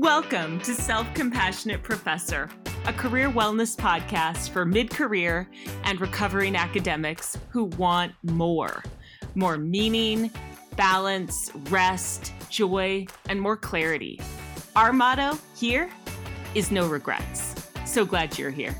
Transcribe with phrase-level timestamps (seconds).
[0.00, 2.48] Welcome to Self Compassionate Professor,
[2.86, 5.50] a career wellness podcast for mid career
[5.82, 8.84] and recovering academics who want more
[9.34, 10.30] more meaning,
[10.76, 14.20] balance, rest, joy, and more clarity.
[14.76, 15.90] Our motto here
[16.54, 17.56] is no regrets.
[17.84, 18.78] So glad you're here.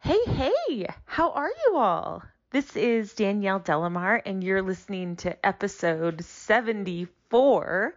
[0.00, 2.22] Hey, hey, how are you all?
[2.50, 7.94] This is Danielle De La Mare, and you're listening to episode 74.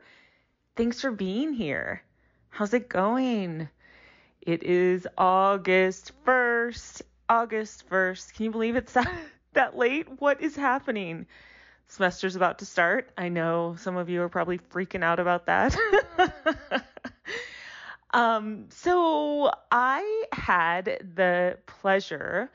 [0.76, 2.04] Thanks for being here.
[2.50, 3.70] How's it going?
[4.42, 7.02] It is August 1st.
[7.30, 8.34] August 1st.
[8.34, 8.94] Can you believe it's
[9.54, 10.20] that, late?
[10.20, 11.28] What is happening?
[11.88, 13.10] Semester's about to start.
[13.18, 15.78] I know some of you are probably freaking out about that.
[18.14, 22.52] um, so I had the pleasure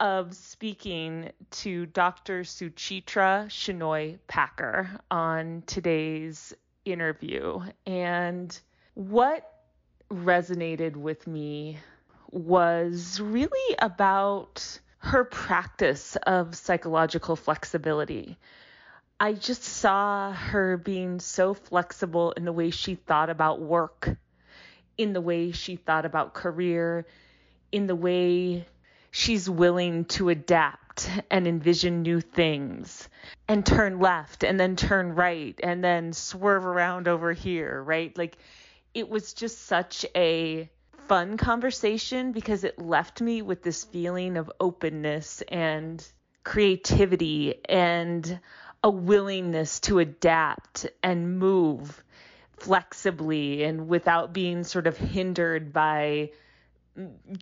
[0.00, 2.42] of speaking to Dr.
[2.42, 7.60] Suchitra Shenoy Packer on today's interview.
[7.86, 8.58] And
[8.94, 9.50] what
[10.10, 11.78] resonated with me
[12.30, 18.36] was really about her practice of psychological flexibility.
[19.18, 24.16] I just saw her being so flexible in the way she thought about work,
[24.98, 27.06] in the way she thought about career,
[27.72, 28.66] in the way
[29.16, 33.08] she's willing to adapt and envision new things
[33.48, 38.16] and turn left and then turn right and then swerve around over here, right?
[38.18, 38.36] Like
[38.92, 40.68] it was just such a
[41.08, 46.06] fun conversation because it left me with this feeling of openness and
[46.44, 48.38] creativity and
[48.84, 52.04] a willingness to adapt and move
[52.58, 56.30] flexibly and without being sort of hindered by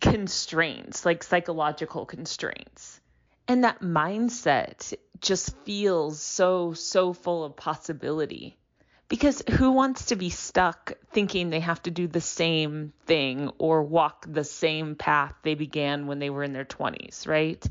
[0.00, 3.00] constraints, like psychological constraints.
[3.46, 8.56] And that mindset just feels so, so full of possibility.
[9.08, 13.82] Because who wants to be stuck thinking they have to do the same thing or
[13.82, 17.64] walk the same path they began when they were in their 20s, right?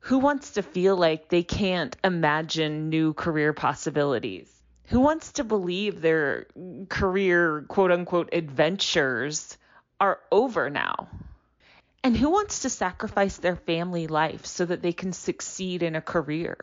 [0.00, 4.50] Who wants to feel like they can't imagine new career possibilities?
[4.84, 6.46] Who wants to believe their
[6.88, 9.58] career, quote unquote, adventures
[10.00, 11.08] are over now?
[12.04, 16.00] And who wants to sacrifice their family life so that they can succeed in a
[16.00, 16.56] career?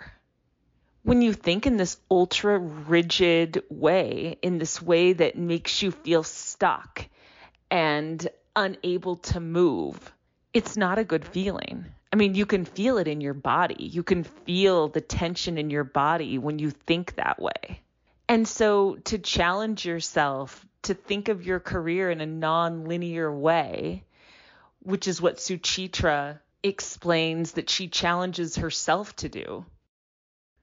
[1.03, 6.23] When you think in this ultra rigid way, in this way that makes you feel
[6.23, 7.06] stuck
[7.69, 10.13] and unable to move,
[10.53, 11.85] it's not a good feeling.
[12.12, 13.84] I mean, you can feel it in your body.
[13.84, 17.81] You can feel the tension in your body when you think that way.
[18.29, 24.06] And so to challenge yourself to think of your career in a non-linear way
[24.85, 29.66] which is what Suchitra explains that she challenges herself to do.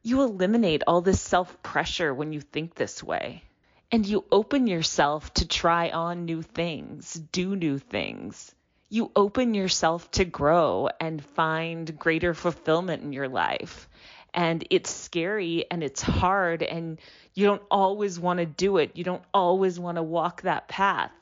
[0.03, 3.43] You eliminate all this self pressure when you think this way,
[3.91, 8.55] and you open yourself to try on new things, do new things.
[8.89, 13.89] You open yourself to grow and find greater fulfillment in your life.
[14.35, 17.01] And it's scary and it's hard, and
[17.35, 18.93] you don't always want to do it.
[18.95, 21.13] You don't always want to walk that path.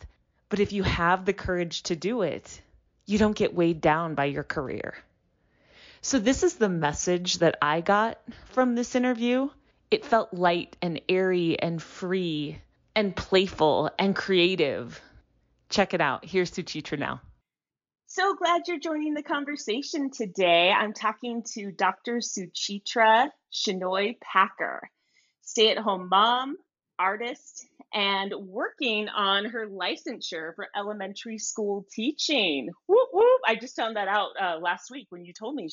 [0.50, 2.60] But if you have the courage to do it,
[3.10, 4.94] you don't get weighed down by your career.
[6.00, 8.18] So, this is the message that I got
[8.52, 9.50] from this interview.
[9.90, 12.60] It felt light and airy and free
[12.94, 15.00] and playful and creative.
[15.68, 16.24] Check it out.
[16.24, 17.20] Here's Suchitra now.
[18.06, 20.72] So glad you're joining the conversation today.
[20.72, 22.16] I'm talking to Dr.
[22.16, 24.90] Suchitra Shenoy Packer,
[25.42, 26.56] stay at home mom,
[27.00, 32.68] artist, and working on her licensure for elementary school teaching.
[32.86, 33.40] Whoop, whoop.
[33.46, 35.68] I just found that out uh, last week when you told me,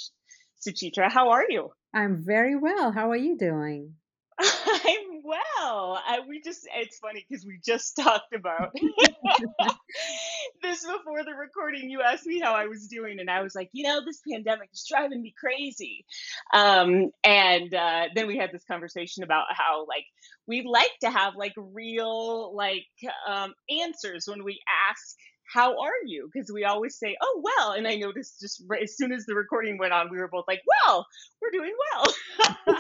[0.65, 1.11] Suchitra.
[1.11, 1.69] How are you?
[1.93, 2.91] I'm very well.
[2.91, 3.93] How are you doing?
[4.39, 6.01] I'm well.
[6.07, 8.71] I, we just, it's funny because we just talked about
[10.61, 11.89] this before the recording.
[11.89, 14.69] You asked me how I was doing, and I was like, you know, this pandemic
[14.73, 16.06] is driving me crazy.
[16.53, 20.06] Um, and uh, then we had this conversation about how, like,
[20.47, 22.85] we like to have like real, like,
[23.27, 24.59] um, answers when we
[24.89, 25.15] ask
[25.51, 26.29] how are you?
[26.31, 27.71] Because we always say, oh, well.
[27.71, 30.45] And I noticed just right, as soon as the recording went on, we were both
[30.47, 31.05] like, well,
[31.41, 32.13] we're doing well.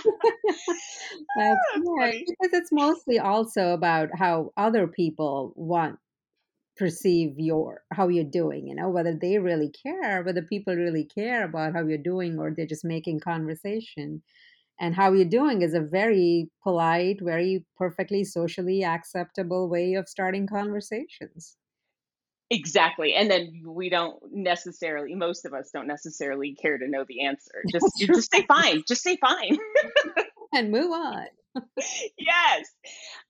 [1.37, 1.59] That's
[1.97, 2.23] right.
[2.27, 5.97] Because it's mostly also about how other people want
[6.77, 11.43] perceive your how you're doing you know whether they really care whether people really care
[11.43, 14.21] about how you're doing or they're just making conversation
[14.79, 20.45] and how you're doing is a very polite very perfectly socially acceptable way of starting
[20.45, 21.57] conversations
[22.49, 23.13] Exactly.
[23.13, 27.63] And then we don't necessarily, most of us don't necessarily care to know the answer.
[27.71, 28.83] Just, just say fine.
[28.87, 29.57] Just say fine.
[30.53, 31.25] and move on.
[32.17, 32.67] yes.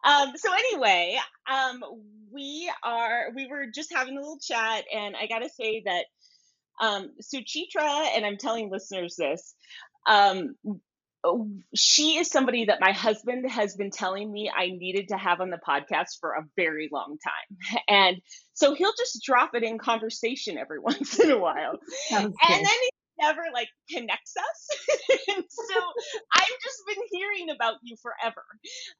[0.03, 1.17] Um, so anyway,
[1.51, 1.83] um,
[2.31, 6.05] we are we were just having a little chat, and I gotta say that
[6.81, 9.55] um, Suchitra, and I'm telling listeners this,
[10.07, 10.55] um,
[11.75, 15.49] she is somebody that my husband has been telling me I needed to have on
[15.49, 17.81] the podcast for a very long time.
[17.87, 18.17] And
[18.53, 21.77] so he'll just drop it in conversation every once in a while.
[22.11, 25.17] and then he never like connects us.
[25.29, 25.79] and so
[26.33, 28.43] I've just been hearing about you forever.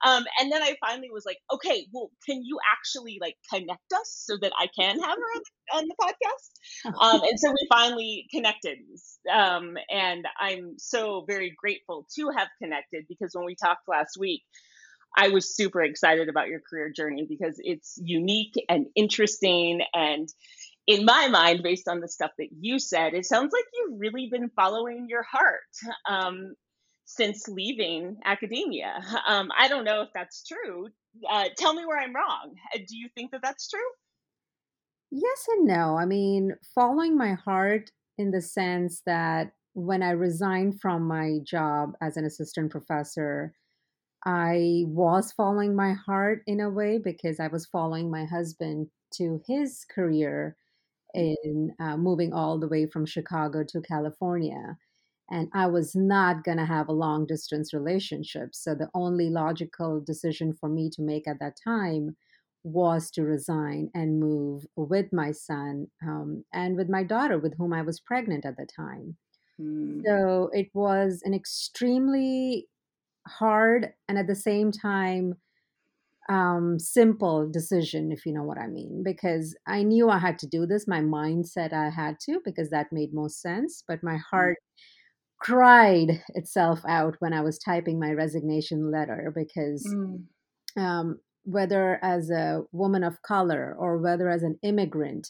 [0.06, 4.24] Um, and then I finally was like, okay, well, can you actually like connect us
[4.25, 6.94] so that I can have her on the, on the podcast?
[7.00, 8.78] Um, and so we finally connected.
[9.34, 14.44] Um, and I'm so very grateful to have connected because when we talked last week,
[15.16, 20.30] I was super excited about your career journey because it's unique and interesting and
[20.88, 24.30] in my mind, based on the stuff that you said, it sounds like you've really
[24.31, 25.60] been following your heart
[26.10, 26.56] um,
[27.06, 29.01] since leaving academia.
[29.28, 30.88] Um, I don't know if that's true.
[31.30, 32.54] Uh, tell me where I'm wrong.
[32.74, 33.80] Uh, do you think that that's true?
[35.12, 35.98] Yes and no.
[35.98, 41.94] I mean, following my heart in the sense that when I resigned from my job
[42.01, 43.54] as an assistant professor,
[44.25, 49.42] I was following my heart in a way because I was following my husband to
[49.48, 50.56] his career
[51.18, 54.78] in uh, moving all the way from Chicago to California.
[55.30, 58.50] And I was not going to have a long distance relationship.
[58.54, 62.16] So the only logical decision for me to make at that time
[62.64, 67.74] was to resign and move with my son um, and with my daughter, with whom
[67.74, 69.18] I was pregnant at the time.
[69.60, 70.04] Mm.
[70.06, 72.68] So it was an extremely
[73.28, 75.36] hard and at the same time
[76.30, 80.48] um, simple decision, if you know what I mean, because I knew I had to
[80.48, 80.88] do this.
[80.88, 84.22] My mind said I had to because that made most sense, but my mm.
[84.30, 84.58] heart
[85.40, 90.24] cried itself out when I was typing my resignation letter because mm.
[90.76, 95.30] um, whether as a woman of color or whether as an immigrant,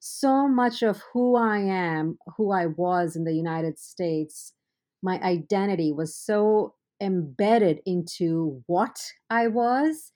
[0.00, 4.52] so much of who I am, who I was in the United States,
[5.00, 8.98] my identity was so embedded into what
[9.30, 10.12] I was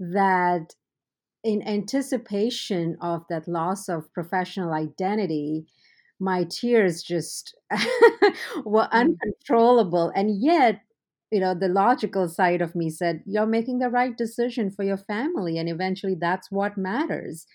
[0.00, 0.74] that
[1.44, 5.66] in anticipation of that loss of professional identity,
[6.18, 7.54] my tears just
[8.64, 8.90] were mm.
[8.90, 10.12] uncontrollable.
[10.14, 10.80] And yet,
[11.30, 14.96] you know, the logical side of me said, You're making the right decision for your
[14.96, 15.58] family.
[15.58, 17.46] And eventually, that's what matters.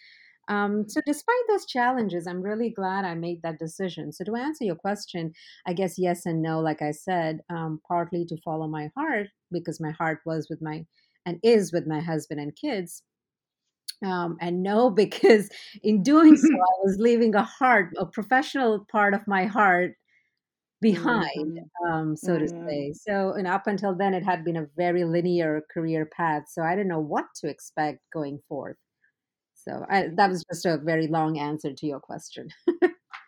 [0.47, 4.11] Um, so, despite those challenges, I'm really glad I made that decision.
[4.11, 5.33] So, to answer your question,
[5.65, 9.79] I guess yes and no, like I said, um, partly to follow my heart because
[9.79, 10.85] my heart was with my
[11.25, 13.03] and is with my husband and kids.
[14.03, 15.49] Um, and no, because
[15.83, 19.95] in doing so, I was leaving a heart, a professional part of my heart
[20.81, 21.91] behind, mm-hmm.
[21.91, 22.45] um, so mm-hmm.
[22.45, 22.93] to say.
[22.93, 26.43] So, and up until then, it had been a very linear career path.
[26.49, 28.77] So I didn't know what to expect going forth.
[29.53, 32.49] So I, that was just a very long answer to your question.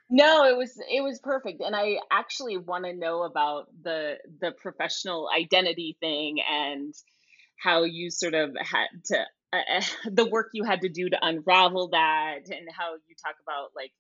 [0.10, 4.52] no, it was it was perfect, and I actually want to know about the the
[4.52, 6.94] professional identity thing and
[7.58, 11.90] how you sort of had to uh, the work you had to do to unravel
[11.90, 13.92] that and how you talk about like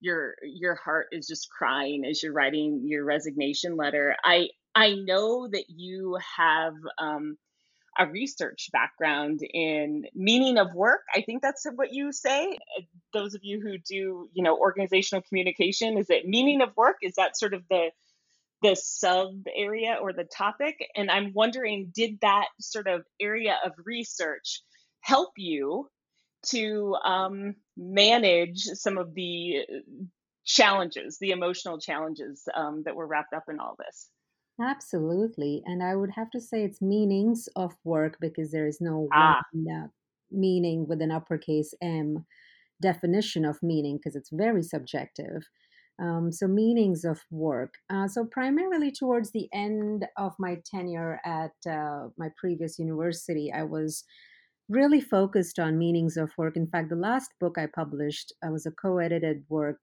[0.00, 4.14] your your heart is just crying as you're writing your resignation letter.
[4.24, 7.38] I i know that you have um,
[7.98, 11.00] a research background in meaning of work.
[11.14, 12.58] I think that's what you say.
[13.14, 16.96] Those of you who do you know organizational communication is it meaning of work?
[17.02, 17.88] Is that sort of the
[18.66, 20.76] the sub area or the topic.
[20.96, 24.62] And I'm wondering, did that sort of area of research
[25.00, 25.88] help you
[26.46, 29.62] to um, manage some of the
[30.44, 34.08] challenges, the emotional challenges um, that were wrapped up in all this?
[34.60, 35.62] Absolutely.
[35.66, 39.42] And I would have to say it's meanings of work because there is no ah.
[39.52, 39.90] one,
[40.30, 42.24] meaning with an uppercase M
[42.80, 45.42] definition of meaning because it's very subjective.
[45.98, 47.74] Um, so, meanings of work.
[47.88, 53.62] Uh, so, primarily towards the end of my tenure at uh, my previous university, I
[53.62, 54.04] was
[54.68, 56.56] really focused on meanings of work.
[56.56, 59.78] In fact, the last book I published uh, was a co edited work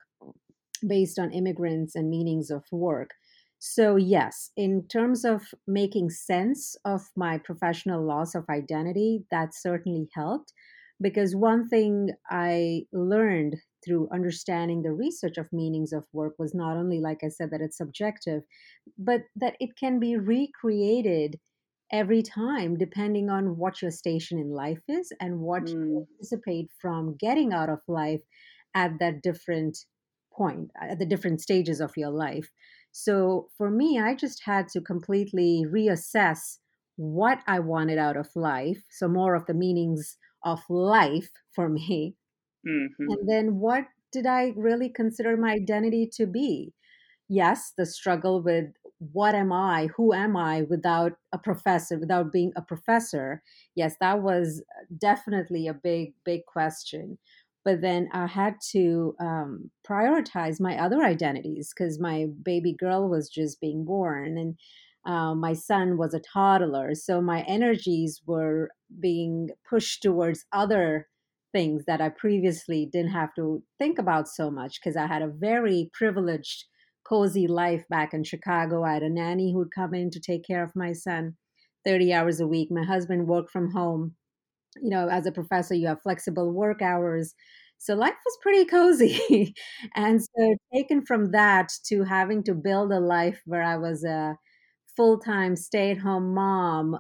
[0.88, 3.12] based on immigrants and meanings of work.
[3.60, 10.10] So, yes, in terms of making sense of my professional loss of identity, that certainly
[10.14, 10.54] helped.
[11.02, 16.78] Because one thing I learned through understanding the research of meanings of work was not
[16.78, 18.44] only, like I said, that it's subjective,
[18.98, 21.40] but that it can be recreated
[21.92, 25.74] every time depending on what your station in life is and what mm.
[25.74, 28.22] you anticipate from getting out of life
[28.74, 29.78] at that different
[30.36, 32.50] point, at the different stages of your life.
[32.92, 36.58] So for me, I just had to completely reassess
[36.96, 38.84] what I wanted out of life.
[38.90, 42.16] So more of the meanings of life for me.
[42.68, 43.10] Mm-hmm.
[43.10, 46.74] And then what did I really consider my identity to be?
[47.30, 48.66] Yes, the struggle with
[49.12, 53.42] what am I, who am I without a professor, without being a professor.
[53.76, 54.64] Yes, that was
[54.98, 57.18] definitely a big, big question
[57.64, 63.30] but then I had to um, prioritize my other identities because my baby girl was
[63.30, 64.58] just being born and
[65.06, 66.96] uh, my son was a toddler.
[66.96, 71.08] So my energies were being pushed towards other
[71.54, 75.28] things that I previously didn't have to think about so much because I had a
[75.28, 76.66] very privileged,
[77.06, 78.84] cozy life back in Chicago.
[78.84, 81.38] I had a nanny who'd come in to take care of my son
[81.86, 82.70] 30 hours a week.
[82.72, 84.16] My husband worked from home
[84.82, 87.34] you know, as a professor, you have flexible work hours.
[87.78, 89.54] So life was pretty cozy.
[89.96, 94.38] and so, taken from that to having to build a life where I was a
[94.96, 96.98] full time stay at home mom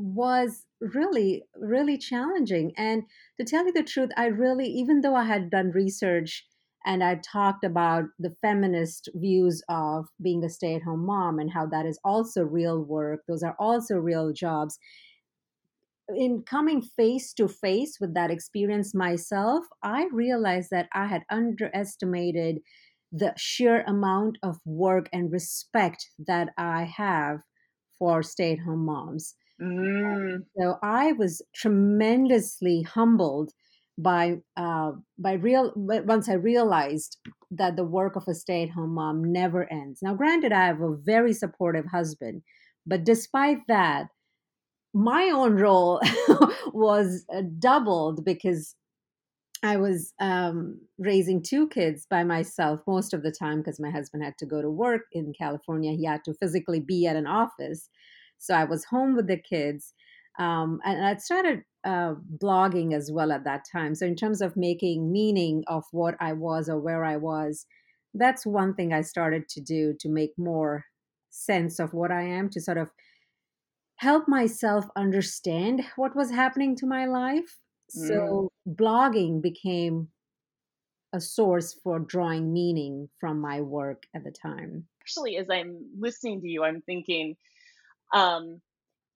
[0.00, 2.72] was really, really challenging.
[2.76, 3.04] And
[3.38, 6.46] to tell you the truth, I really, even though I had done research
[6.86, 11.50] and I talked about the feminist views of being a stay at home mom and
[11.52, 14.78] how that is also real work, those are also real jobs
[16.14, 22.58] in coming face to face with that experience myself, I realized that I had underestimated
[23.12, 27.40] the sheer amount of work and respect that I have
[27.98, 29.34] for stay at home moms.
[29.60, 30.44] Mm.
[30.58, 33.52] So I was tremendously humbled
[33.98, 37.18] by uh, by real once I realized
[37.50, 40.00] that the work of a stay at home mom never ends.
[40.02, 42.42] Now, granted, I have a very supportive husband,
[42.86, 44.06] but despite that,
[44.94, 46.00] my own role
[46.72, 48.74] was uh, doubled because
[49.62, 54.24] I was um, raising two kids by myself most of the time because my husband
[54.24, 55.92] had to go to work in California.
[55.92, 57.90] He had to physically be at an office.
[58.40, 59.94] So I was home with the kids.
[60.38, 63.94] Um, and I started uh, blogging as well at that time.
[63.94, 67.66] So, in terms of making meaning of what I was or where I was,
[68.14, 70.84] that's one thing I started to do to make more
[71.30, 72.90] sense of what I am, to sort of
[73.96, 77.58] help myself understand what was happening to my life.
[77.96, 78.08] Mm.
[78.08, 80.08] So blogging became
[81.12, 84.86] a source for drawing meaning from my work at the time.
[85.02, 87.36] Actually, as I'm listening to you, I'm thinking,
[88.12, 88.60] um,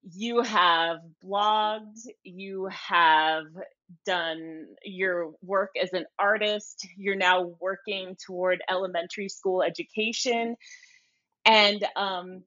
[0.02, 3.46] you have blogged, you have
[4.04, 10.56] done your work as an artist, you're now working toward elementary school education.
[11.46, 12.42] And um,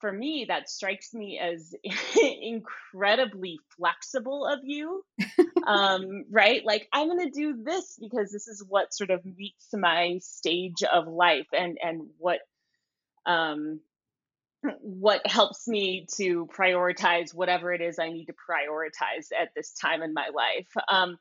[0.00, 1.74] for me, that strikes me as
[2.42, 5.04] incredibly flexible of you.
[5.66, 6.64] um, right?
[6.64, 10.82] Like, I'm going to do this because this is what sort of meets my stage
[10.82, 12.38] of life and, and what,
[13.26, 13.80] um,
[14.80, 20.02] what helps me to prioritize whatever it is I need to prioritize at this time
[20.02, 20.68] in my life.
[20.90, 21.18] Um,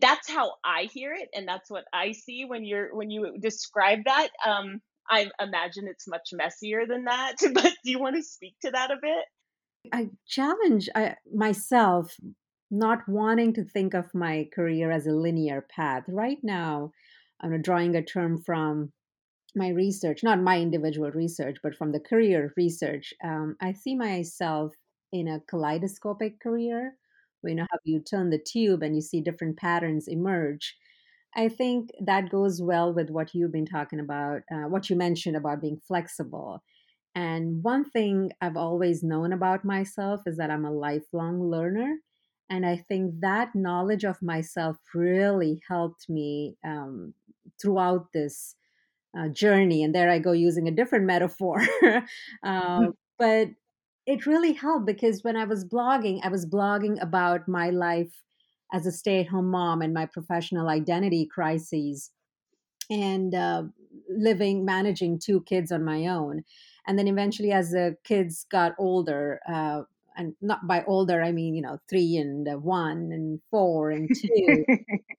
[0.00, 4.00] that's how I hear it, and that's what I see when you're when you describe
[4.04, 4.28] that.
[4.46, 7.36] Um, I imagine it's much messier than that.
[7.54, 9.24] But do you want to speak to that a bit?
[9.92, 12.16] I challenge I, myself
[12.70, 16.04] not wanting to think of my career as a linear path.
[16.08, 16.92] Right now,
[17.40, 18.92] I'm drawing a term from
[19.56, 23.14] my research, not my individual research, but from the career research.
[23.22, 24.74] Um, I see myself
[25.12, 26.96] in a kaleidoscopic career.
[27.42, 30.76] You know how you turn the tube and you see different patterns emerge.
[31.36, 35.36] I think that goes well with what you've been talking about, uh, what you mentioned
[35.36, 36.62] about being flexible.
[37.14, 41.98] And one thing I've always known about myself is that I'm a lifelong learner.
[42.50, 47.14] And I think that knowledge of myself really helped me um,
[47.60, 48.56] throughout this
[49.16, 49.82] uh, journey.
[49.82, 51.62] And there I go using a different metaphor.
[52.42, 52.80] uh,
[53.18, 53.48] but
[54.06, 58.22] it really helped because when I was blogging, I was blogging about my life
[58.72, 62.10] as a stay at home mom and my professional identity crises
[62.90, 63.64] and uh,
[64.08, 66.42] living, managing two kids on my own.
[66.86, 69.82] And then eventually, as the kids got older, uh,
[70.16, 74.08] and not by older i mean you know three and uh, one and four and
[74.20, 74.64] two.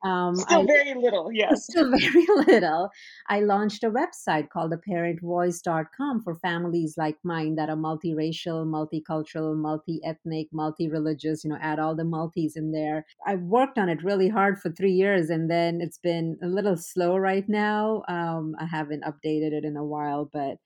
[0.03, 1.65] Um, still I, very little yes.
[1.69, 2.89] still very little.
[3.27, 10.47] I launched a website called theparentvoice.com for families like mine that are multiracial multicultural multi-ethnic
[10.51, 13.05] multi-religious you know add all the multis in there.
[13.25, 16.77] I worked on it really hard for three years and then it's been a little
[16.77, 18.03] slow right now.
[18.07, 20.57] Um, i haven't updated it in a while but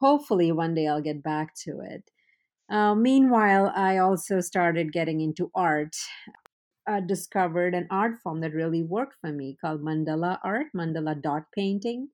[0.00, 2.10] hopefully one day i'll get back to it
[2.68, 5.96] uh, meanwhile, I also started getting into art.
[6.86, 11.52] I discovered an art form that really worked for me called mandala art, mandala dot
[11.52, 12.10] painting.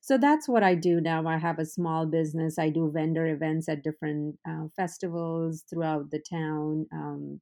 [0.00, 1.26] so that's what I do now.
[1.26, 2.58] I have a small business.
[2.58, 7.40] I do vendor events at different uh, festivals throughout the town, um,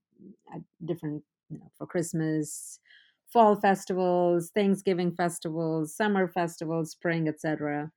[0.54, 2.80] at different you know, for Christmas,
[3.26, 7.92] fall festivals, Thanksgiving festivals, summer festivals, spring, etc.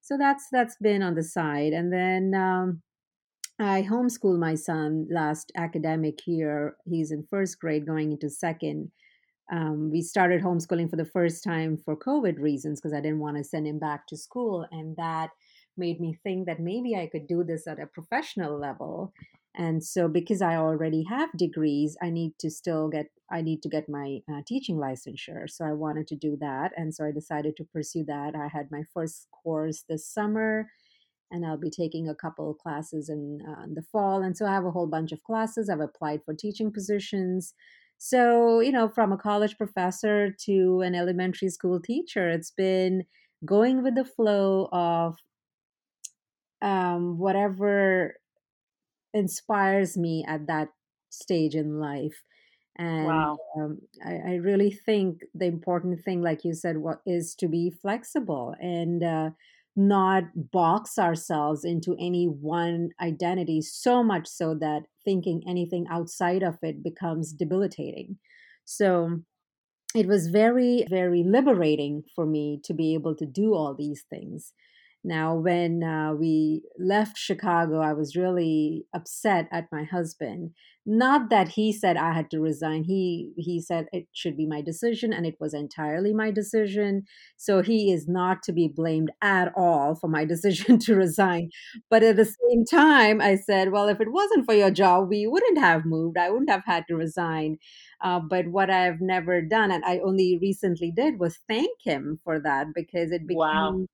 [0.00, 2.82] So that's that's been on the side, and then um,
[3.64, 6.76] I homeschooled my son last academic year.
[6.84, 8.90] He's in first grade, going into second.
[9.52, 13.36] Um, we started homeschooling for the first time for COVID reasons because I didn't want
[13.36, 15.30] to send him back to school, and that
[15.76, 19.12] made me think that maybe I could do this at a professional level
[19.56, 23.68] and so because i already have degrees i need to still get i need to
[23.68, 27.56] get my uh, teaching licensure so i wanted to do that and so i decided
[27.56, 30.66] to pursue that i had my first course this summer
[31.34, 34.52] and i'll be taking a couple of classes in, uh, the fall and so i
[34.52, 35.68] have a whole bunch of classes.
[35.68, 37.54] I've applied for teaching positions.
[37.98, 43.04] So you know from a college professor to an elementary school teacher it's been
[43.44, 45.16] going with the flow of
[46.62, 48.16] um, whatever
[49.12, 50.68] inspires me at that
[51.10, 52.22] stage in life.
[52.76, 53.36] And wow.
[53.56, 57.70] um, I, I, really think the important thing like you said what is to be
[57.70, 58.56] flexible.
[58.60, 59.30] And uh,
[59.76, 66.58] not box ourselves into any one identity so much so that thinking anything outside of
[66.62, 68.18] it becomes debilitating.
[68.64, 69.20] So
[69.94, 74.52] it was very very liberating for me to be able to do all these things
[75.06, 80.52] now, when uh, we left Chicago, I was really upset at my husband.
[80.86, 82.84] Not that he said I had to resign.
[82.84, 87.04] He he said it should be my decision, and it was entirely my decision.
[87.36, 91.50] So he is not to be blamed at all for my decision to resign.
[91.90, 95.26] But at the same time, I said, well, if it wasn't for your job, we
[95.26, 96.16] wouldn't have moved.
[96.16, 97.58] I wouldn't have had to resign.
[98.02, 102.40] Uh, but what I've never done, and I only recently did, was thank him for
[102.40, 103.38] that because it became.
[103.38, 103.86] Wow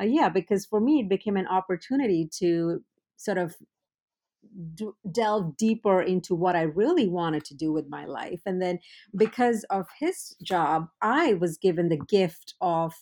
[0.00, 2.82] uh, yeah, because for me, it became an opportunity to
[3.16, 3.56] sort of
[4.74, 8.40] d- delve deeper into what I really wanted to do with my life.
[8.46, 8.78] And then
[9.16, 12.94] because of his job, I was given the gift of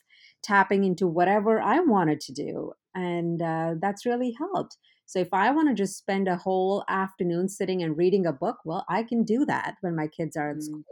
[0.43, 2.73] tapping into whatever I wanted to do.
[2.95, 4.77] And uh, that's really helped.
[5.07, 8.59] So if I want to just spend a whole afternoon sitting and reading a book,
[8.65, 10.63] well, I can do that when my kids are in mm.
[10.63, 10.85] school.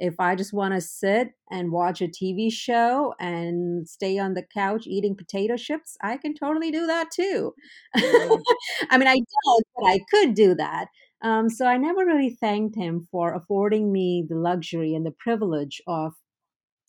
[0.00, 4.42] If I just want to sit and watch a TV show and stay on the
[4.42, 7.54] couch eating potato chips, I can totally do that too.
[7.96, 10.86] I mean, I don't, but I could do that.
[11.22, 15.82] Um, so I never really thanked him for affording me the luxury and the privilege
[15.88, 16.12] of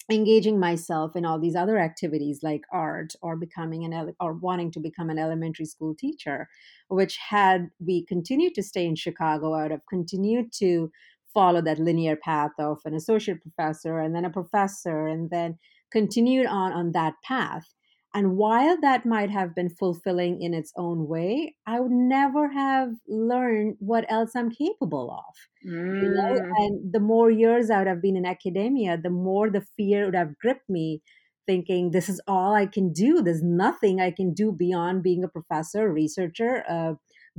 [0.09, 4.71] engaging myself in all these other activities like art or becoming an ele- or wanting
[4.71, 6.47] to become an elementary school teacher
[6.87, 10.91] which had we continued to stay in chicago i would have continued to
[11.39, 15.57] follow that linear path of an associate professor and then a professor and then
[15.89, 17.67] continued on on that path
[18.13, 22.89] and while that might have been fulfilling in its own way i would never have
[23.07, 25.35] learned what else i'm capable of
[25.71, 26.03] mm.
[26.03, 26.51] you know mm.
[26.57, 30.15] and the more years i would have been in academia the more the fear would
[30.15, 31.01] have gripped me
[31.47, 35.33] thinking this is all i can do there's nothing i can do beyond being a
[35.37, 36.93] professor researcher uh,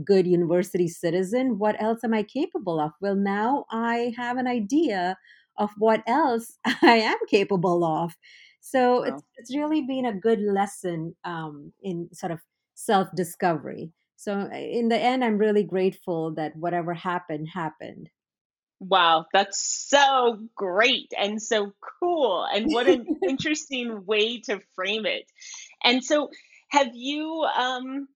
[0.04, 2.92] good university citizen, what else am I capable of?
[3.00, 5.16] Well, now I have an idea
[5.58, 8.16] of what else I am capable of.
[8.60, 9.02] So wow.
[9.02, 12.40] it's, it's really been a good lesson um, in sort of
[12.74, 13.92] self discovery.
[14.16, 18.10] So in the end, I'm really grateful that whatever happened, happened.
[18.78, 22.44] Wow, that's so great and so cool.
[22.44, 25.24] And what an interesting way to frame it.
[25.84, 26.30] And so,
[26.70, 28.08] have you um,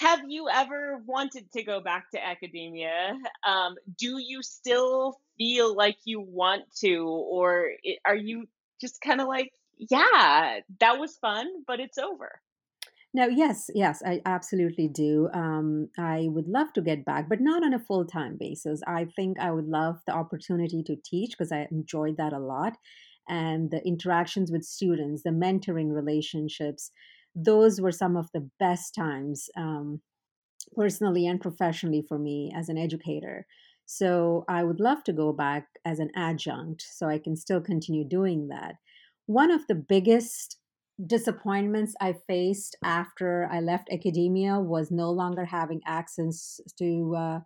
[0.00, 3.12] have you ever wanted to go back to academia?
[3.46, 7.72] Um, do you still feel like you want to, or
[8.06, 8.48] are you
[8.80, 12.40] just kind of like, yeah, that was fun, but it's over?
[13.12, 15.28] No, yes, yes, I absolutely do.
[15.34, 18.80] Um, I would love to get back, but not on a full time basis.
[18.86, 22.78] I think I would love the opportunity to teach because I enjoyed that a lot.
[23.28, 26.90] And the interactions with students, the mentoring relationships,
[27.34, 30.00] those were some of the best times um,
[30.74, 33.46] personally and professionally for me as an educator.
[33.86, 38.04] So I would love to go back as an adjunct so I can still continue
[38.04, 38.76] doing that.
[39.26, 40.58] One of the biggest
[41.04, 47.40] disappointments I faced after I left academia was no longer having access to uh,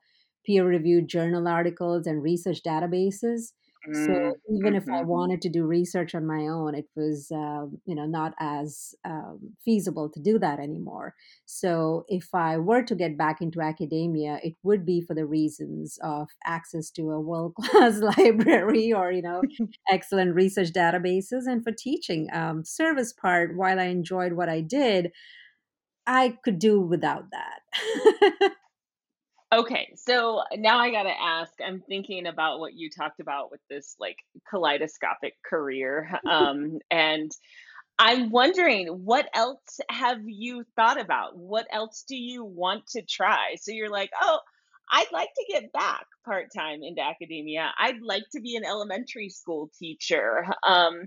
[0.45, 3.53] peer reviewed journal articles and research databases.
[3.93, 5.05] So even if I Mm-hmm.
[5.05, 9.57] wanted to do research on my own, it was um, you know not as um,
[9.65, 11.15] feasible to do that anymore.
[11.47, 15.99] So if I were to get back into academia, it would be for the reasons
[16.03, 19.45] of access to a world class library or you know
[19.91, 22.29] excellent research databases, and for teaching.
[22.33, 25.13] Um, service part, while I enjoyed what I did,
[26.07, 28.53] I could do without that.
[29.55, 33.95] Okay, so now I gotta ask, I'm thinking about what you talked about with this
[34.01, 34.17] like
[34.51, 36.11] kaleidoscopic career.
[36.29, 37.31] Um, and
[37.99, 41.37] I'm wondering what else have you thought about?
[41.37, 43.55] What else do you want to try?
[43.61, 44.41] So you're like, oh,
[44.91, 47.71] I'd like to get back part time into academia.
[47.79, 50.47] I'd like to be an elementary school teacher.
[50.67, 51.07] Um,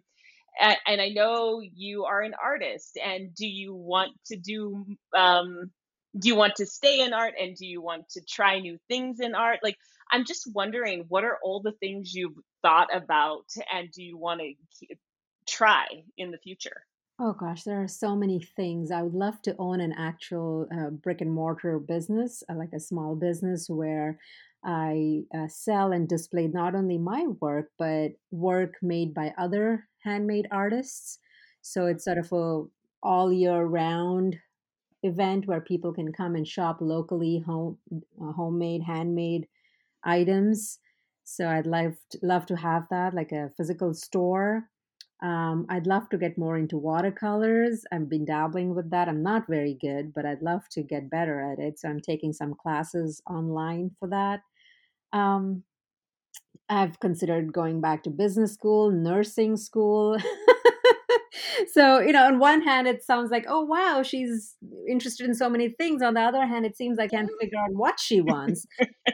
[0.60, 2.98] and I know you are an artist.
[3.04, 5.72] And do you want to do um,
[6.20, 9.20] do you want to stay in art and do you want to try new things
[9.20, 9.60] in art?
[9.64, 9.78] Like,
[10.12, 14.42] I'm just wondering, what are all the things you've thought about and do you want
[14.42, 14.96] to
[15.48, 15.86] try
[16.18, 16.84] in the future?
[17.20, 18.92] Oh gosh, there are so many things.
[18.92, 22.80] I would love to own an actual uh, brick and mortar business, uh, like a
[22.80, 24.20] small business where
[24.64, 30.48] I uh, sell and display not only my work, but work made by other handmade
[30.52, 31.18] artists.
[31.62, 32.64] So it's sort of a
[33.02, 34.38] all year round
[35.08, 37.78] event where people can come and shop locally, home,
[38.22, 39.48] uh, homemade, handmade
[40.04, 40.80] items.
[41.24, 44.70] So I'd love to, love to have that, like a physical store.
[45.22, 47.84] Um, I'd love to get more into watercolors.
[47.92, 49.10] I've been dabbling with that.
[49.10, 51.80] I'm not very good, but I'd love to get better at it.
[51.80, 54.42] So I'm taking some classes online for that.
[55.14, 55.64] Um,
[56.70, 60.18] I've considered going back to business school, nursing school.
[61.72, 64.56] so, you know, on one hand, it sounds like, oh, wow, she's
[64.90, 66.02] interested in so many things.
[66.02, 68.66] On the other hand, it seems I can't figure out what she wants.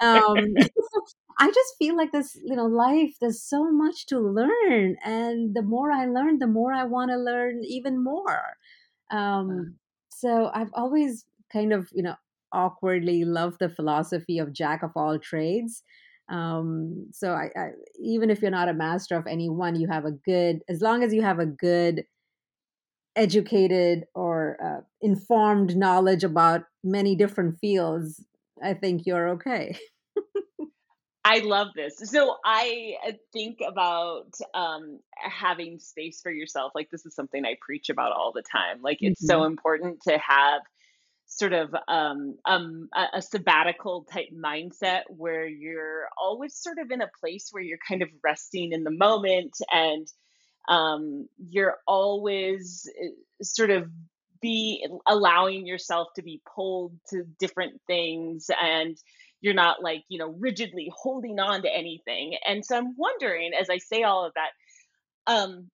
[0.02, 0.36] Um,
[1.40, 4.98] I just feel like this, you know, life, there's so much to learn.
[5.04, 8.42] And the more I learn, the more I want to learn even more.
[9.12, 9.76] Um,
[10.10, 12.16] so I've always kind of, you know,
[12.52, 15.84] awkwardly loved the philosophy of jack of all trades.
[16.30, 17.70] Um, so I, I,
[18.02, 21.04] even if you're not a master of any one, you have a good, as long
[21.04, 22.06] as you have a good,
[23.16, 28.24] educated or uh, informed knowledge about many different fields,
[28.62, 29.78] I think you're okay.
[31.26, 32.00] I love this.
[32.12, 36.74] So I uh, think about um, having space for yourself.
[36.76, 38.82] Like this is something I preach about all the time.
[38.82, 39.48] Like it's so Mhm.
[39.48, 40.62] important to have
[41.26, 47.02] sort of um, um, a, a sabbatical type mindset where you're always sort of in
[47.02, 50.08] a place where you're kind of resting in the moment and
[50.68, 53.90] um, you're always uh, sort of
[54.42, 58.98] be allowing yourself to be pulled to different things and
[59.40, 62.38] you're not like you know rigidly holding on to anything.
[62.46, 64.52] And so i'm wondering as i say all of that
[65.28, 65.70] um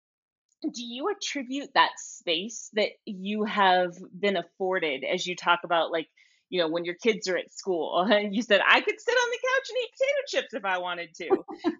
[0.62, 6.08] do you attribute that space that you have been afforded as you talk about like
[6.50, 8.02] you know when your kids are at school?
[8.02, 10.78] And you said i could sit on the couch and eat potato chips if i
[10.78, 11.30] wanted to.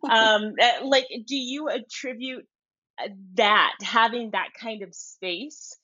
[0.10, 2.48] Um uh, like do you attribute
[3.36, 5.78] that having that kind of space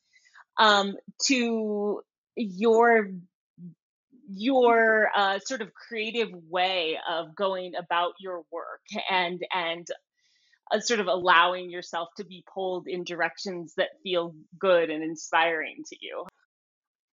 [0.58, 2.02] um to
[2.36, 3.10] your
[4.28, 9.88] your uh, sort of creative way of going about your work and and
[10.72, 15.84] uh, sort of allowing yourself to be pulled in directions that feel good and inspiring
[15.88, 16.26] to you.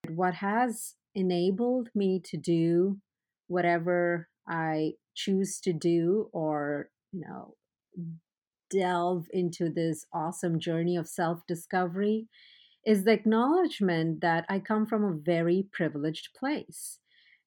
[0.09, 2.99] What has enabled me to do
[3.47, 7.55] whatever I choose to do or, you know,
[8.71, 12.29] delve into this awesome journey of self discovery
[12.87, 17.01] is the acknowledgement that I come from a very privileged place.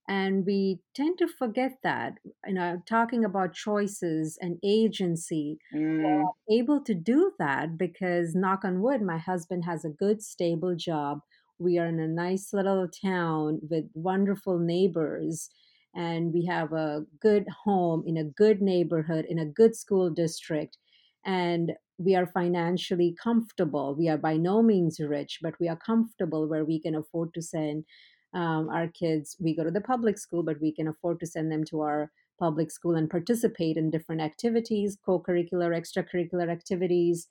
[0.08, 2.20] And we tend to forget that.
[2.48, 8.82] You know, talking about choices and agency, Mm, able to do that because, knock on
[8.82, 11.20] wood, my husband has a good, stable job.
[11.60, 15.50] We are in a nice little town with wonderful neighbors,
[15.96, 20.78] and we have a good home in a good neighborhood, in a good school district.
[21.26, 23.96] And we are financially comfortable.
[23.96, 27.42] We are by no means rich, but we are comfortable where we can afford to
[27.42, 27.86] send
[28.34, 29.36] um, our kids.
[29.40, 32.12] We go to the public school, but we can afford to send them to our
[32.40, 37.28] public school and participate in different activities, co curricular, extracurricular activities.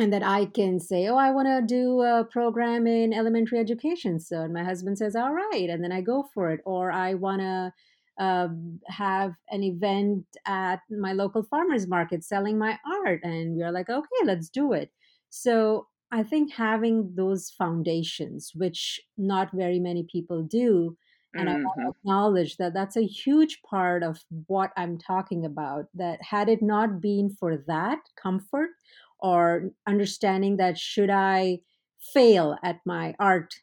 [0.00, 4.20] And that I can say, oh, I want to do a program in elementary education.
[4.20, 5.68] So, and my husband says, all right.
[5.68, 6.60] And then I go for it.
[6.64, 7.72] Or I want to
[8.18, 13.20] um, have an event at my local farmers market selling my art.
[13.22, 14.90] And we are like, okay, let's do it.
[15.30, 20.96] So, I think having those foundations, which not very many people do,
[21.34, 21.58] And mm-hmm.
[21.58, 25.86] I want to acknowledge that that's a huge part of what I'm talking about.
[25.94, 28.70] That had it not been for that comfort
[29.20, 31.60] or understanding that should I
[32.14, 33.54] fail at my art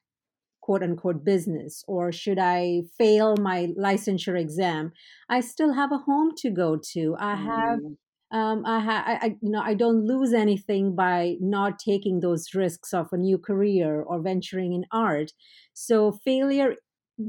[0.65, 4.93] quote unquote business or should I fail my licensure exam,
[5.29, 7.15] I still have a home to go to.
[7.19, 7.97] I have mm.
[8.31, 12.95] um, I, ha- I, you know, I don't lose anything by not taking those risks
[12.95, 15.33] of a new career or venturing in art.
[15.75, 16.73] So failure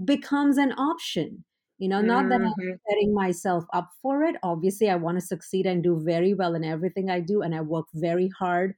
[0.06, 1.44] becomes an option.
[1.78, 2.76] You know, not that I'm mm-hmm.
[2.88, 4.36] setting myself up for it.
[4.42, 7.60] Obviously, I want to succeed and do very well in everything I do, and I
[7.60, 8.72] work very hard.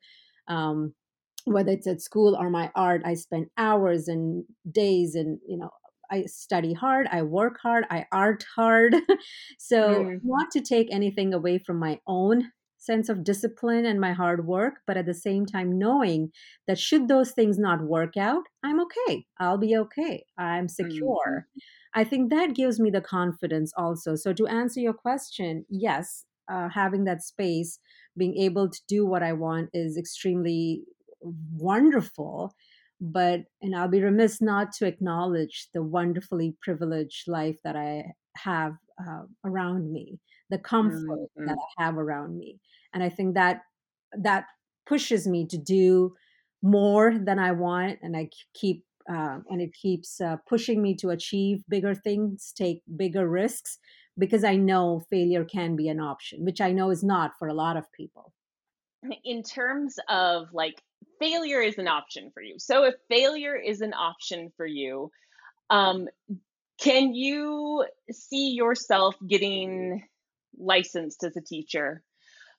[0.48, 0.94] Um,
[1.44, 5.70] whether it's at school or my art i spend hours and days and you know
[6.10, 8.94] i study hard i work hard i art hard.
[9.58, 10.20] So mm.
[10.22, 14.74] not to take anything away from my own sense of discipline and my hard work
[14.86, 16.30] but at the same time knowing
[16.66, 19.26] that should those things not work out i'm okay.
[19.38, 20.24] I'll be okay.
[20.38, 21.46] I'm secure.
[21.46, 21.62] Mm.
[21.94, 24.14] i think that gives me the confidence also.
[24.14, 27.78] So to answer your question yes uh, having that space
[28.16, 30.84] being able to do what i want is extremely
[31.20, 32.54] wonderful
[33.00, 38.04] but and i'll be remiss not to acknowledge the wonderfully privileged life that i
[38.36, 40.18] have uh, around me
[40.50, 41.46] the comfort mm-hmm.
[41.46, 42.58] that i have around me
[42.94, 43.62] and i think that
[44.12, 44.46] that
[44.86, 46.12] pushes me to do
[46.62, 51.10] more than i want and i keep uh, and it keeps uh, pushing me to
[51.10, 53.78] achieve bigger things take bigger risks
[54.18, 57.54] because i know failure can be an option which i know is not for a
[57.54, 58.32] lot of people
[59.24, 60.82] in terms of like
[61.18, 62.56] failure is an option for you.
[62.58, 65.10] So if failure is an option for you,
[65.70, 66.08] um,
[66.80, 70.04] can you see yourself getting
[70.56, 72.02] licensed as a teacher,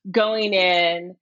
[0.09, 1.15] going in,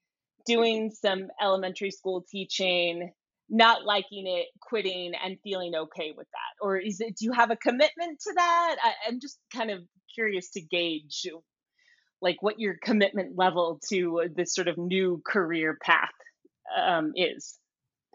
[0.46, 3.12] doing some elementary school teaching,
[3.50, 6.66] not liking it, quitting, and feeling okay with that?
[6.66, 7.18] Or is it?
[7.18, 8.76] Do you have a commitment to that?
[8.82, 9.80] I, I'm just kind of
[10.14, 11.28] curious to gauge
[12.22, 16.10] like what your commitment level to this sort of new career path
[16.76, 17.60] um, is?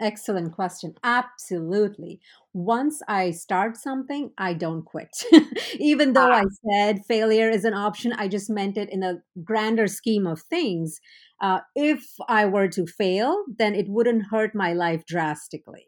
[0.00, 0.94] Excellent question.
[1.04, 2.20] Absolutely.
[2.52, 5.10] Once I start something, I don't quit.
[5.78, 6.42] Even though ah.
[6.42, 10.40] I said failure is an option, I just meant it in a grander scheme of
[10.42, 10.98] things.
[11.40, 15.86] Uh, if I were to fail, then it wouldn't hurt my life drastically.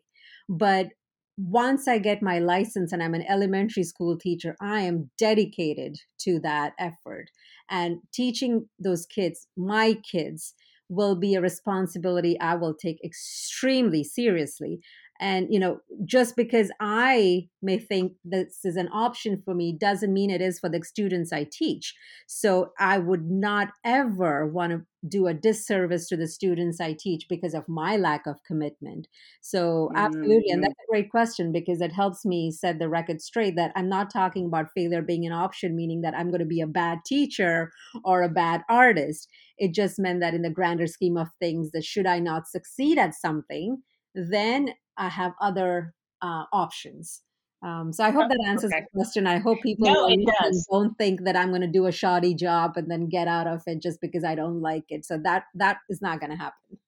[0.49, 0.89] But
[1.37, 6.39] once I get my license and I'm an elementary school teacher, I am dedicated to
[6.41, 7.31] that effort
[7.69, 10.55] and teaching those kids, my kids,
[10.95, 14.81] will be a responsibility I will take extremely seriously.
[15.21, 20.13] And, you know, just because I may think this is an option for me doesn't
[20.13, 21.95] mean it is for the students I teach.
[22.27, 27.27] So I would not ever want to do a disservice to the students I teach
[27.29, 29.07] because of my lack of commitment.
[29.41, 30.37] So, absolutely.
[30.37, 30.55] Mm-hmm.
[30.55, 33.89] And that's a great question because it helps me set the record straight that I'm
[33.89, 36.99] not talking about failure being an option, meaning that I'm going to be a bad
[37.07, 37.71] teacher
[38.05, 39.29] or a bad artist.
[39.59, 42.99] It just meant that in the grander scheme of things, that should I not succeed
[42.99, 43.83] at something,
[44.15, 47.23] then I have other uh, options.
[47.65, 48.83] Um, so I hope that answers okay.
[48.83, 49.27] the question.
[49.27, 50.15] I hope people no,
[50.71, 53.63] don't think that I'm going to do a shoddy job and then get out of
[53.67, 55.07] it just because I don't like it.
[55.07, 56.79] So that that is not going to happen.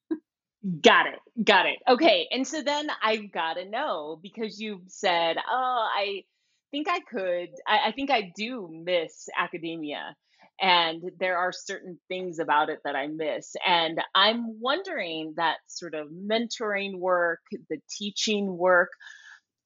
[0.82, 1.18] got it.
[1.42, 1.78] Got it.
[1.88, 2.28] Okay.
[2.30, 6.24] And so then I've got to know because you said, "Oh, I
[6.70, 7.48] think I could.
[7.66, 10.14] I, I think I do miss academia."
[10.60, 13.54] And there are certain things about it that I miss.
[13.66, 18.90] And I'm wondering that sort of mentoring work, the teaching work,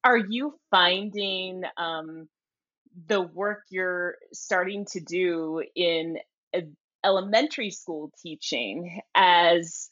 [0.03, 2.29] are you finding um,
[3.07, 6.17] the work you're starting to do in
[7.05, 9.91] elementary school teaching as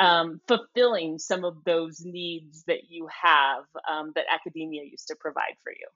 [0.00, 5.56] um, fulfilling some of those needs that you have um, that academia used to provide
[5.62, 5.86] for you?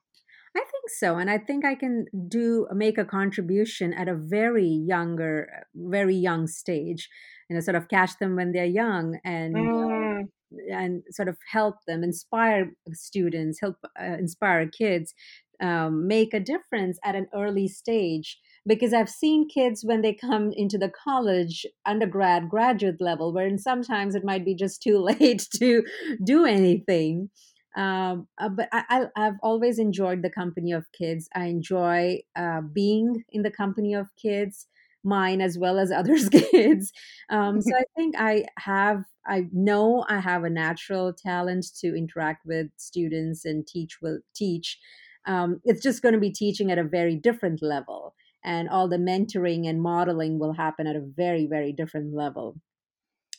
[0.55, 4.67] I think so, and I think I can do make a contribution at a very
[4.67, 7.09] younger, very young stage.
[7.49, 10.21] You know, sort of catch them when they're young and mm.
[10.21, 10.27] uh,
[10.71, 15.13] and sort of help them, inspire students, help uh, inspire kids,
[15.61, 18.39] um, make a difference at an early stage.
[18.65, 24.13] Because I've seen kids when they come into the college, undergrad, graduate level, where sometimes
[24.13, 25.83] it might be just too late to
[26.23, 27.29] do anything
[27.77, 31.29] um, uh, but I, I, have always enjoyed the company of kids.
[31.35, 34.65] I enjoy uh, being in the company of kids,
[35.03, 36.91] mine as well as others' kids.
[37.29, 42.47] Um, so I think I have, I know I have a natural talent to interact
[42.47, 43.99] with students and teach.
[44.01, 44.79] Will teach.
[45.27, 48.97] Um, it's just going to be teaching at a very different level, and all the
[48.97, 52.55] mentoring and modeling will happen at a very, very different level.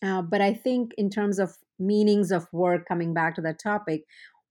[0.03, 4.03] Uh, but I think in terms of meanings of work, coming back to that topic,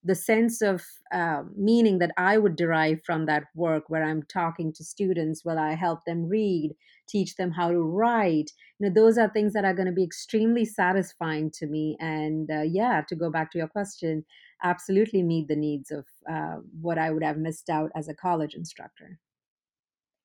[0.04, 0.84] the sense of
[1.14, 5.60] uh, meaning that I would derive from that work, where I'm talking to students, where
[5.60, 6.76] I help them read,
[7.10, 10.04] teach them how to write, you know, those are things that are going to be
[10.04, 11.98] extremely satisfying to me.
[12.00, 14.26] And uh, yeah, to go back to your question,
[14.64, 18.54] absolutely meet the needs of uh, what I would have missed out as a college
[18.54, 19.20] instructor.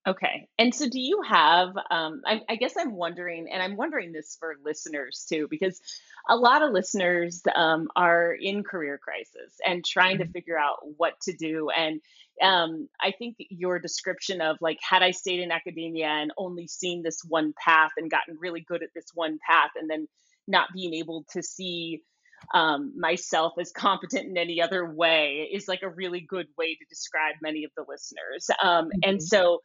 [0.05, 0.49] Okay.
[0.59, 4.37] And so do you have, um, I, I guess I'm wondering, and I'm wondering this
[4.41, 5.81] for listeners too, because
[6.29, 10.33] a lot of listeners um, are in career crisis and trying to Mhm.
[10.33, 11.71] figure out what to do.
[11.71, 12.01] And
[12.41, 17.03] um, I think your description of like, had I stayed in academia and only seen
[17.03, 20.09] this one path and gotten really good at this one path, and then
[20.49, 22.03] not being able to see
[22.55, 26.85] um, myself as competent in any other way is like a really good way to
[26.89, 28.49] describe many of the listeners.
[28.63, 29.23] Um, and Mhm.
[29.23, 29.61] so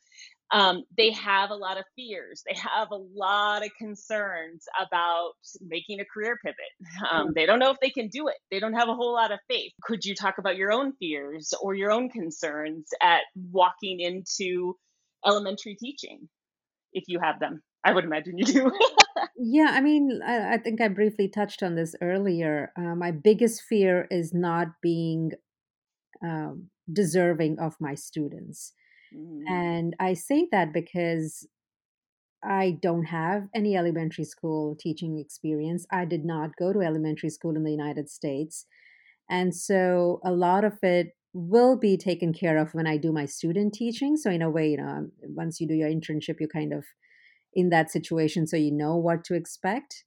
[0.52, 2.42] um, they have a lot of fears.
[2.48, 6.56] They have a lot of concerns about making a career pivot.
[7.12, 8.38] Um, they don't know if they can do it.
[8.50, 9.74] They don't have a whole lot of faith.
[9.82, 14.78] Could you talk about your own fears or your own concerns at walking into
[15.26, 16.30] elementary teaching
[16.94, 17.62] if you have them?
[17.88, 18.72] I would imagine you do.
[19.40, 22.72] Yeah, I mean, I, I think I briefly touched on this earlier.
[22.76, 25.32] Uh, my biggest fear is not being
[26.24, 28.74] um, deserving of my students.
[29.16, 31.48] Mm, And I say that because
[32.44, 35.86] I don't have any elementary school teaching experience.
[35.92, 38.66] I did not go to elementary school in the United States.
[39.30, 43.26] And so a lot of it will be taken care of when I do my
[43.26, 44.18] student teaching.
[44.18, 46.86] So, in a way, you know, um, once you do your internship, you kind of
[47.58, 50.06] in that situation so you know what to expect.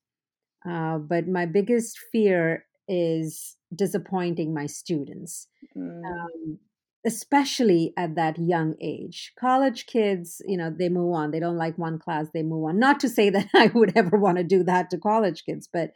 [0.68, 6.58] Uh, but my biggest fear is disappointing my students mm, um,
[7.06, 9.32] especially at that young age.
[9.38, 11.30] College kids, you know, they move on.
[11.30, 12.78] They don't like one class, they move on.
[12.78, 15.92] Not to say that I would ever want to do that to college kids, but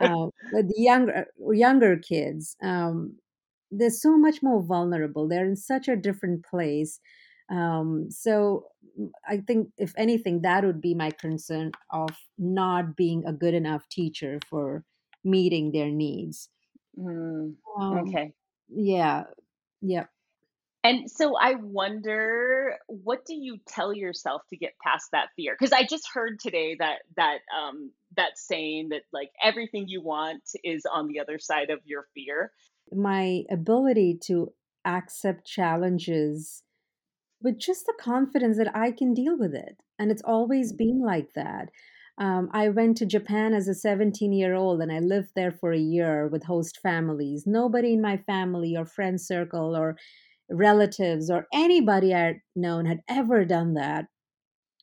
[0.00, 3.16] uh, with the younger younger kids, um,
[3.70, 5.28] they're so much more vulnerable.
[5.28, 7.00] They're in such a different place.
[7.52, 8.66] Um, so
[9.28, 13.88] I think, if anything, that would be my concern of not being a good enough
[13.88, 14.84] teacher for
[15.24, 16.48] meeting their needs.
[16.98, 17.54] mm.
[17.78, 18.32] Um, Okay.
[18.68, 19.24] yeah,
[19.82, 20.06] yeah.
[20.84, 25.54] And so I wonder, what do you tell yourself to get past that fear?
[25.58, 30.42] Because I just heard today that that um that saying that like everything you want
[30.64, 32.52] is on the other side of your fear.
[32.92, 34.52] my ability to
[34.84, 36.62] accept challenges
[37.42, 39.80] with just the confidence that I can deal with it.
[39.98, 41.70] And it's always been like that.
[42.18, 45.72] Um, I went to Japan as a 17 year old and I lived there for
[45.72, 47.44] a year with host families.
[47.46, 49.96] Nobody in my family or friend circle or
[50.50, 54.06] relatives or anybody I'd known had ever done that.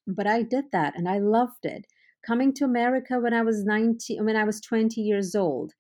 [0.08, 1.86] But I did that and I loved it.
[2.26, 5.74] Coming to America when I was 19, when I was 20 years old.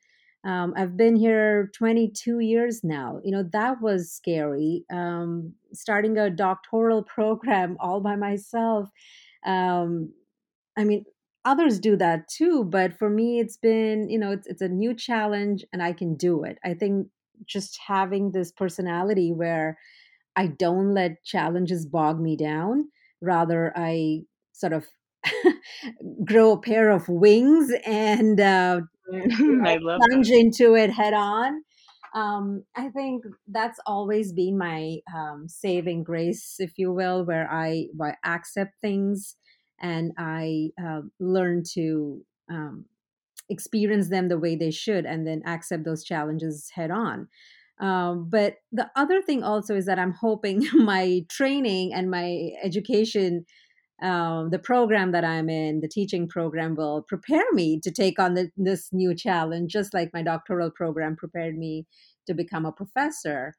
[0.45, 3.19] Um, I've been here 22 years now.
[3.23, 4.86] You know, that was scary.
[4.91, 8.89] Um, starting a doctoral program all by myself.
[9.45, 10.13] Um,
[10.78, 11.06] I mean,
[11.45, 14.93] others do that too, but for me, it's been, you know, it's, it's a new
[14.93, 16.58] challenge and I can do it.
[16.63, 17.08] I think
[17.45, 19.78] just having this personality where
[20.36, 22.89] I don't let challenges bog me down.
[23.21, 24.21] Rather, I
[24.54, 24.86] sort of
[26.25, 28.82] grow a pair of wings and uh,
[29.65, 30.08] I love that.
[30.10, 31.63] plunge into it head on.
[32.15, 37.88] Um, I think that's always been my um, saving grace, if you will, where I,
[37.95, 39.36] where I accept things
[39.80, 42.86] and I uh, learn to um,
[43.50, 47.28] experience them the way they should and then accept those challenges head on.
[47.80, 53.45] Um, but the other thing also is that I'm hoping my training and my education,
[54.01, 58.33] um, the program that I'm in, the teaching program, will prepare me to take on
[58.33, 61.85] the, this new challenge, just like my doctoral program prepared me
[62.27, 63.55] to become a professor.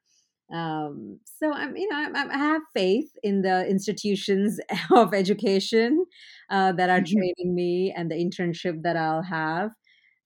[0.53, 4.59] Um, so I'm, you know, I'm, I'm- have faith in the institutions
[4.91, 6.05] of education
[6.49, 9.71] uh, that are training me and the internship that I'll have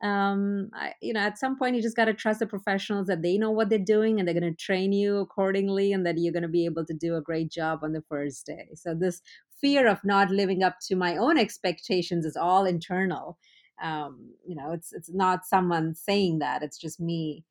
[0.04, 3.22] um I, you know at some point you just got to trust the professionals that
[3.22, 6.34] they know what they're doing and they're going to train you accordingly and that you're
[6.34, 8.70] going to be able to do a great job on the first day.
[8.76, 9.22] So this
[9.62, 13.38] fear of not living up to my own expectations is all internal.
[13.82, 17.46] Um you know it's it's not someone saying that it's just me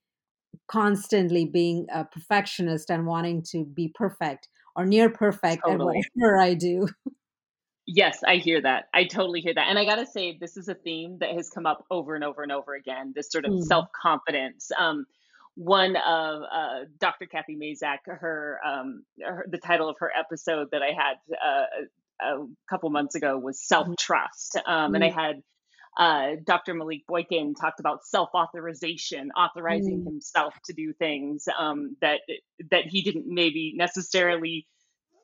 [0.69, 6.55] constantly being a perfectionist and wanting to be perfect or near perfect at whatever i
[6.55, 6.89] do
[7.87, 8.85] Yes, I hear that.
[8.95, 9.67] I totally hear that.
[9.69, 12.25] And I got to say, this is a theme that has come up over and
[12.25, 14.71] over and over again this sort of Mm, self confidence.
[14.79, 15.05] Um,
[15.57, 17.27] one of uh, Dr.
[17.27, 21.65] Kathy Mazak, her, um, her, the title of her episode that I had uh,
[22.21, 24.57] a couple months ago was self mhm, trust.
[24.67, 25.43] Um, and I mm, had
[25.97, 26.75] uh, Dr.
[26.75, 30.07] Malik Boykin talked about self-authorization, authorizing mm.
[30.07, 32.21] himself to do things um, that
[32.71, 34.67] that he didn't maybe necessarily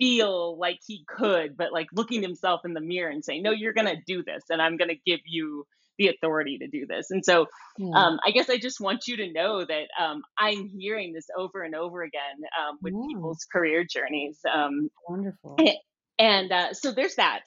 [0.01, 3.73] feel like he could, but like looking himself in the mirror and saying, "No, you're
[3.73, 5.67] going to do this, and I'm going to give you
[5.99, 7.47] the authority to do this." And so,
[7.79, 7.95] mm.
[7.95, 11.63] um, I guess I just want you to know that um, I'm hearing this over
[11.63, 12.21] and over again
[12.59, 13.07] um, with yeah.
[13.09, 14.39] people's career journeys.
[14.53, 15.57] Um, Wonderful.
[15.59, 15.71] And,
[16.19, 17.45] and uh, so there's that.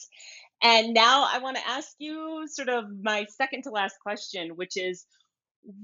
[0.62, 4.78] And now I want to ask you sort of my second to last question, which
[4.78, 5.06] is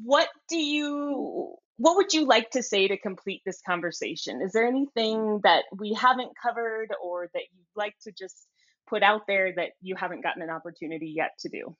[0.03, 4.41] what do you what would you like to say to complete this conversation?
[4.41, 8.47] Is there anything that we haven't covered or that you'd like to just
[8.87, 11.75] put out there that you haven't gotten an opportunity yet to do?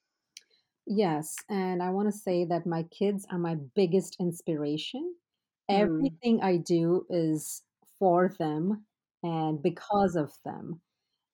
[0.88, 5.14] Yes, and I want to say that my kids are my biggest inspiration.
[5.70, 5.82] Mm.
[5.82, 7.62] Everything I do is
[8.00, 8.86] for them
[9.22, 10.82] and because of them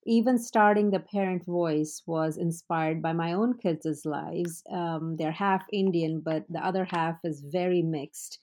[0.05, 4.63] even starting the parent voice was inspired by my own kids' lives.
[4.71, 8.39] Um, they're half Indian, but the other half is very mixed.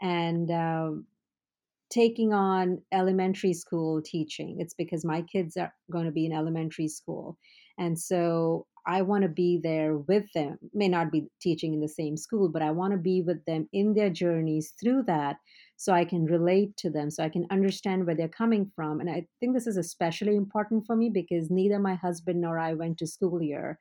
[0.00, 0.90] And uh,
[1.90, 6.88] taking on elementary school teaching, it's because my kids are going to be in elementary
[6.88, 7.38] school.
[7.78, 10.58] And so I want to be there with them.
[10.72, 13.68] May not be teaching in the same school, but I want to be with them
[13.72, 15.36] in their journeys through that
[15.76, 19.00] so I can relate to them, so I can understand where they're coming from.
[19.00, 22.74] And I think this is especially important for me because neither my husband nor I
[22.74, 23.78] went to school here.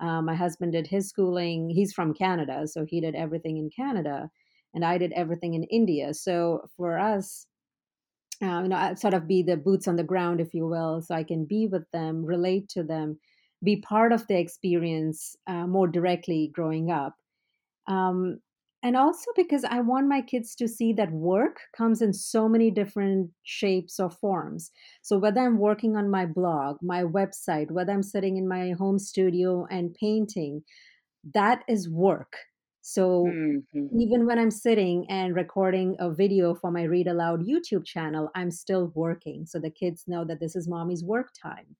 [0.00, 4.30] Uh, my husband did his schooling, he's from Canada, so he did everything in Canada,
[4.74, 6.12] and I did everything in India.
[6.14, 7.46] So for us,
[8.42, 11.00] uh, you know, I sort of be the boots on the ground, if you will,
[11.00, 13.18] so I can be with them, relate to them,
[13.62, 17.14] be part of the experience uh, more directly growing up.
[17.86, 18.40] Um,
[18.82, 22.70] and also because I want my kids to see that work comes in so many
[22.70, 24.70] different shapes or forms.
[25.00, 28.98] So, whether I'm working on my blog, my website, whether I'm sitting in my home
[28.98, 30.64] studio and painting,
[31.32, 32.36] that is work.
[32.86, 33.98] So, mm-hmm.
[33.98, 38.50] even when I'm sitting and recording a video for my Read Aloud YouTube channel, I'm
[38.50, 39.46] still working.
[39.46, 41.76] So, the kids know that this is mommy's work time.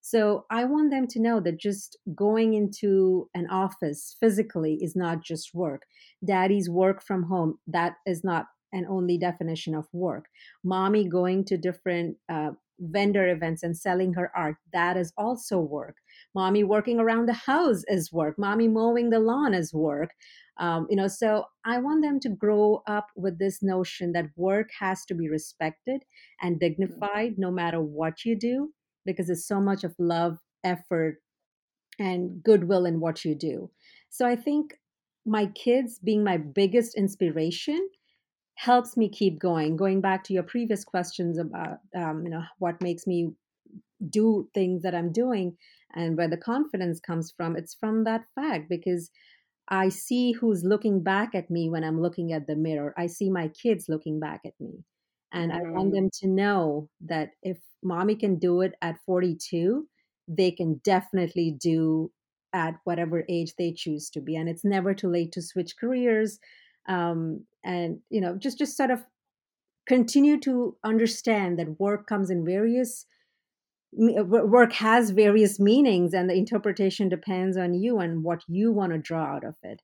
[0.00, 5.20] So I want them to know that just going into an office physically is not
[5.20, 5.82] just work.
[6.24, 10.26] Daddy's work from home, that is not an only definition of work.
[10.64, 15.96] Mommy going to different uh, vendor events and selling her art, that is also work.
[16.36, 18.38] Mommy working around the house is work.
[18.38, 20.10] Mommy mowing the lawn is work.
[20.58, 24.68] Um, you know, so I want them to grow up with this notion that work
[24.78, 26.02] has to be respected
[26.42, 26.60] and mm.
[26.60, 28.70] dignified no matter what you do
[29.06, 31.22] because there's so much of love, effort,
[31.98, 33.70] and goodwill in what you do.
[34.10, 34.74] So I think
[35.24, 37.88] my kids being my biggest inspiration
[38.56, 39.76] helps me keep going.
[39.76, 43.30] Going back to your previous questions about, um, you know, what makes me
[44.10, 45.56] do things that I'm doing
[45.94, 49.10] and where the confidence comes from, it's from that fact because
[49.68, 52.94] I see who's looking back at me when I'm looking at the mirror.
[52.96, 54.84] I see my kids looking back at me.
[55.32, 55.66] And mm-hmm.
[55.66, 55.94] I want mm-hmm.
[55.94, 59.86] them to know that if mommy can do it at 42,
[60.28, 62.10] they can definitely do
[62.52, 64.36] at whatever age they choose to be.
[64.36, 66.38] And it's never too late to switch careers.
[66.88, 69.04] Um, and, you know, just, just sort of
[69.86, 73.04] continue to understand that work comes in various
[73.96, 78.98] work has various meanings and the interpretation depends on you and what you want to
[78.98, 79.80] draw out of it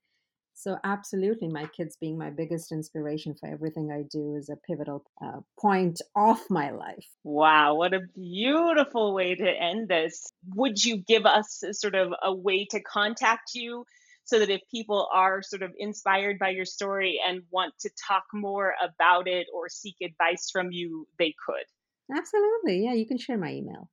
[0.62, 5.04] so, absolutely, my kids being my biggest inspiration for everything I do is a pivotal
[5.20, 7.04] uh, point of my life.
[7.24, 10.32] Wow, what a beautiful way to end this.
[10.54, 13.84] Would you give us sort of a way to contact you
[14.22, 18.22] so that if people are sort of inspired by your story and want to talk
[18.32, 22.16] more about it or seek advice from you, they could?
[22.16, 22.84] Absolutely.
[22.84, 23.90] Yeah, you can share my email.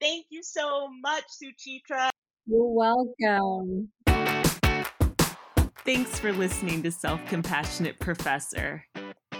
[0.00, 2.08] Thank you so much, Suchitra.
[2.46, 3.90] You're welcome.
[5.84, 8.84] Thanks for listening to Self Compassionate Professor.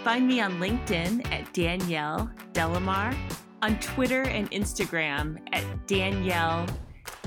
[0.03, 3.15] Find me on LinkedIn at Danielle De La Mare,
[3.61, 6.65] on Twitter and Instagram at Danielle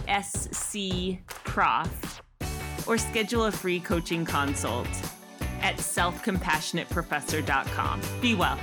[0.08, 2.22] SC Prof,
[2.86, 4.86] or schedule a free coaching consult
[5.62, 8.00] at selfcompassionateprofessor.com.
[8.20, 8.58] Be well.